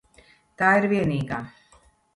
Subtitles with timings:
[0.61, 1.47] Tā ir vienīgā.